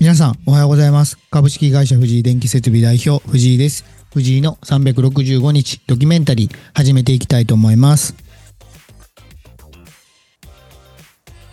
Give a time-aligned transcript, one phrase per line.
[0.00, 1.18] 皆さんおはようございます。
[1.30, 3.84] 株式会社藤井電気設備代表藤井です。
[4.14, 8.14] 藤井の365日ドキュメンタリー始めていきたいと思います。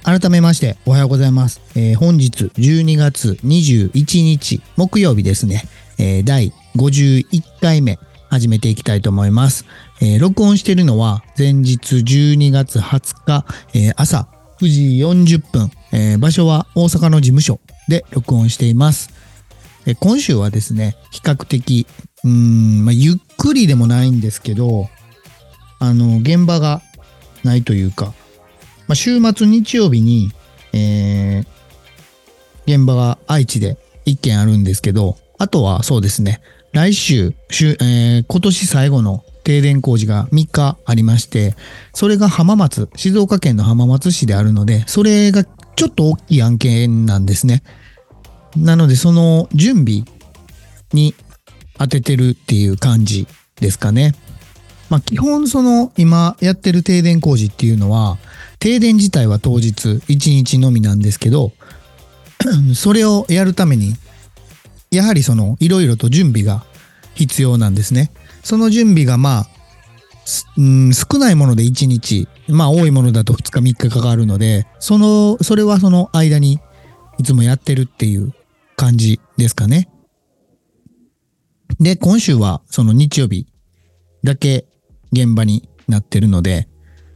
[0.01, 1.59] 改めましておはようございます。
[1.75, 5.63] えー、本日12月21日木曜日ですね。
[5.97, 9.65] えー、第51回目始めていきたいと思います。
[9.99, 14.29] えー、録音しているのは前日12月20日、えー、朝
[14.61, 19.09] 9時40分、えー、場所は大阪の事務所で録音しています。
[19.85, 21.87] え今週はですね、比較的、
[22.23, 24.89] うん、まあ、ゆっくりでもないんですけど、
[25.79, 26.81] あの、現場が
[27.43, 28.13] ないというか、
[28.87, 30.31] まあ、週末日曜日に、
[30.73, 36.41] えー、現場が愛知で1件あるんですけど、あとはそうですね、
[36.73, 41.55] 来週、週えー、今年最後の停電工事が3日ありまして、
[41.93, 45.45] それが浜松、静岡県の浜松市であるので、それが
[45.77, 47.61] ちょっと大きい案件なんですね。
[48.57, 50.03] なので、その準備
[50.91, 51.13] に
[51.77, 53.27] 当ててるっていう感じ
[53.61, 54.15] ですかね。
[54.89, 58.17] まあ、基本その今やってる停電工事っていうのは、
[58.57, 61.51] 停電自体は当日1日のみなんですけど、
[62.73, 63.93] それをやるために、
[64.89, 66.65] やはりそのいろいろと準備が
[67.13, 68.11] 必要なんですね。
[68.43, 69.47] その準備がまあ、
[70.57, 76.59] うん、少ないもので1日、まあ多いものだと2日3日かかるので、その、それはその間に
[77.17, 78.33] いつもやってるっていう
[78.75, 79.89] 感じですかね。
[81.79, 83.47] で、今週はその日曜日
[84.23, 84.65] だけ
[85.11, 86.67] 現場になってるので、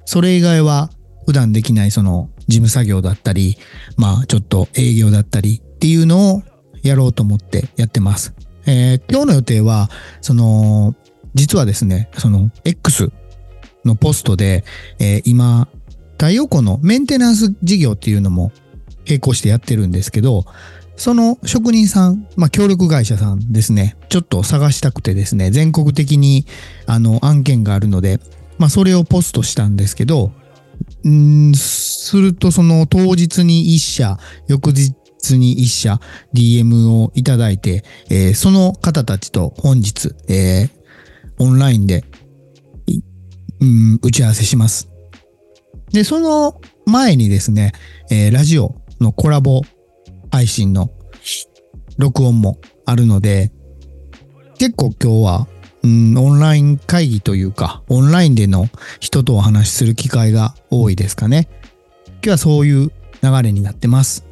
[0.05, 0.89] それ以外は
[1.25, 3.57] 普段できないその事務作業だったり、
[3.97, 6.43] まあちょっと営業だったりっていうのを
[6.83, 8.33] やろうと思ってやってます。
[8.65, 9.89] えー、今日の予定は、
[10.21, 10.95] その、
[11.33, 13.11] 実はですね、その X
[13.85, 14.63] のポストで、
[14.99, 15.67] えー、今、
[16.17, 18.51] 太陽光のメンテナンス事業っていうのも
[19.07, 20.45] 並行してやってるんですけど、
[20.95, 26.45] その職人さん、まあ、協力会社さんですね、ちょっと探したくてですね、全国的に
[26.85, 28.19] あの案件があるので、
[28.59, 30.31] まあ、それをポストしたんですけど、
[31.07, 34.93] んするとその当日に1社、翌日
[35.37, 35.99] に1社
[36.33, 40.80] DM をいただいて、えー、その方たちと本日、えー、
[41.41, 42.03] オンラインで、
[43.59, 44.89] うん、打ち合わせします。
[45.91, 47.71] で、その前にですね、
[48.11, 49.63] えー、ラジオのコラボ
[50.31, 50.91] 配信の
[51.97, 53.51] 録音もあるので、
[54.59, 55.47] 結構今日は、
[55.81, 58.67] うん、オンライン会議というか、オンラインでの
[58.99, 61.49] 人とお話しする機会が多いですかね。
[62.05, 62.91] 今日はそういう
[63.23, 64.25] 流れになってます。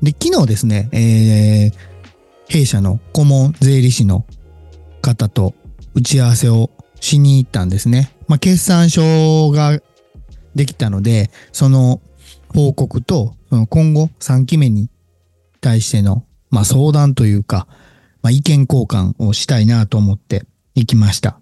[0.00, 1.72] で、昨日ですね、えー、
[2.48, 4.24] 弊社の顧問税理士の
[5.00, 5.54] 方と
[5.94, 6.70] 打ち合わせを
[7.00, 8.14] しに行ったんですね。
[8.28, 9.80] まあ、決算書が
[10.54, 12.00] できたので、その
[12.48, 13.34] 報告と、
[13.68, 14.88] 今後3期目に
[15.60, 17.66] 対しての、まあ、相談というか、
[18.22, 21.38] まあ、意見交換をしたいなと思って行きました。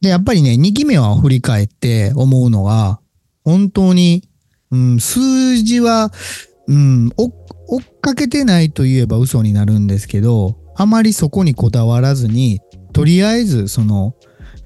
[0.00, 3.00] で、やっぱりね、2期目は振り返って思うのは、
[3.44, 4.28] 本当に、
[4.70, 6.12] うん、数字は、
[6.66, 7.10] うん、
[7.72, 12.60] 追っかけてないと言えば嘘になるんですけど、あまりそこにこだわらずに、
[12.92, 14.14] とりあえずその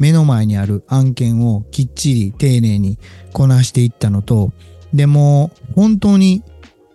[0.01, 2.99] 目の前にある案件をきっちり丁寧に
[3.33, 4.51] こなしていったのと、
[4.93, 6.43] でも本当に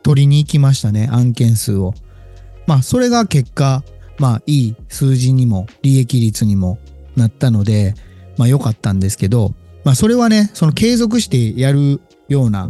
[0.04, 1.94] 取りに行きましたね、案件数を。
[2.68, 3.82] まあそれが結果、
[4.20, 6.78] まあいい数字にも利益率にも
[7.16, 7.96] なったので、
[8.38, 9.54] まあ良かったんですけど、
[9.86, 12.70] まあそれはね、その継続してやるような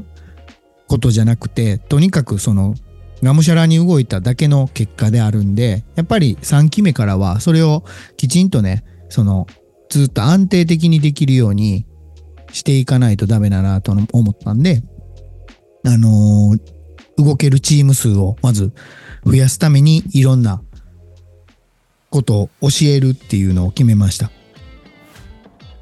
[0.87, 2.75] ことじゃなくて、とにかくその
[3.23, 7.83] がむしゃらに動いただけの結果であるんで、やっぱり3期目からはそれを
[8.17, 9.47] きちんとね、その
[9.89, 11.85] ずっと安定的にできるように
[12.51, 14.81] していかないとダメだなと思ったんで、
[15.85, 18.73] あのー、動けるチーム数をまず
[19.25, 20.61] 増やすためにいろんな
[22.09, 24.31] ことを教えるっていうのを決めました。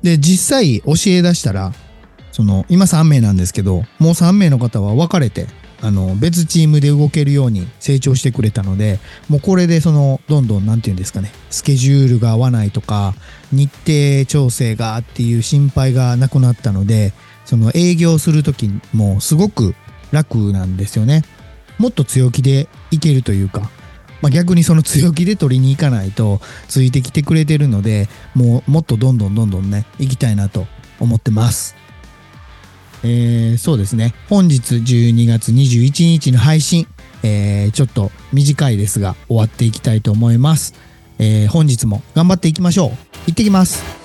[0.02, 1.74] で、実際教え出したら、
[2.32, 5.48] その、今3名なんですけど、もう3名の方は分かれて、
[5.82, 9.00] あの別チームで動けるように成長してくれたので
[9.30, 13.14] もうこれでそのどんどん何て言うんですかねスケジュールが合わないとか
[13.52, 17.14] 日程調整がっていう心配がなくなったので
[17.46, 19.74] その営業する時もすごく
[20.12, 21.24] 楽なんですよね。
[21.80, 23.72] もっと強気でいけるというか、
[24.22, 30.68] まあ、逆にその強気で取りに行かないとついてきてくれてるのでもうもっとどんどんどんどんね行きたいなと
[31.00, 31.76] 思ってます。
[33.04, 34.14] えー、そうですね。
[34.30, 36.88] 本日12月21日の配信、
[37.24, 40.74] えー、ちょっと短いですが終わっていきたいと思います。
[41.20, 42.90] えー、本日も頑張っていきましょう。
[43.28, 43.99] 行ってきます。